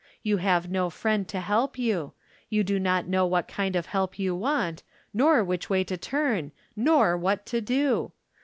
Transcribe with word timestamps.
You 0.23 0.37
have 0.37 0.67
no 0.67 0.89
friend 0.89 1.27
to 1.27 1.39
help 1.39 1.77
you; 1.77 2.13
you 2.49 2.63
do 2.63 2.79
not 2.79 3.05
know 3.07 3.27
what 3.27 3.47
kind 3.47 3.75
of 3.75 3.85
help 3.85 4.17
you 4.17 4.33
want, 4.33 4.81
nor 5.13 5.43
which 5.43 5.69
way 5.69 5.83
to 5.83 5.95
turn, 5.95 6.51
nor 6.75 7.15
what 7.15 7.45
to 7.53 7.61
do. 7.61 8.11